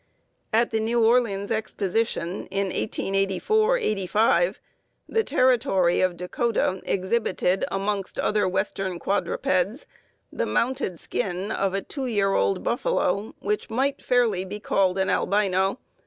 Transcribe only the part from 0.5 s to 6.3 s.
At the New Orleans Exposition, in 1884 '85, the Territory of